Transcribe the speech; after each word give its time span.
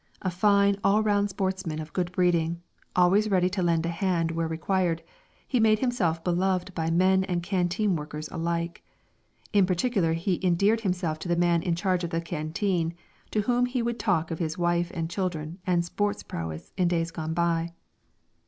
A 0.23 0.31
fine 0.31 0.77
all 0.83 1.03
round 1.03 1.29
sportsman 1.29 1.77
of 1.79 1.93
good 1.93 2.11
breeding, 2.11 2.59
always 2.95 3.29
ready 3.29 3.51
to 3.51 3.61
lend 3.61 3.85
a 3.85 3.89
hand 3.89 4.31
where 4.31 4.47
required, 4.47 5.03
he 5.47 5.59
made 5.59 5.77
himself 5.77 6.23
beloved 6.23 6.73
by 6.73 6.89
men 6.89 7.23
and 7.25 7.43
canteen 7.43 7.95
workers 7.95 8.27
alike. 8.29 8.83
In 9.53 9.67
particular 9.67 10.13
he 10.13 10.43
endeared 10.43 10.81
himself 10.81 11.19
to 11.19 11.27
the 11.27 11.35
man 11.35 11.61
in 11.61 11.75
charge 11.75 12.03
of 12.03 12.09
the 12.09 12.19
canteen, 12.19 12.95
to 13.29 13.41
whom 13.41 13.67
he 13.67 13.83
would 13.83 13.99
talk 13.99 14.31
of 14.31 14.39
his 14.39 14.57
wife 14.57 14.89
and 14.95 15.07
children 15.07 15.59
and 15.67 15.85
sports 15.85 16.23
prowess 16.23 16.73
in 16.77 16.87
days 16.87 17.11
gone 17.11 17.35
by. 17.35 17.71